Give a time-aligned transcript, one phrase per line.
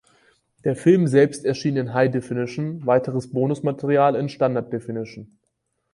[0.63, 5.37] Der Film selbst erschien in High Definition, weiteres Bonus-Material in Standard Definition.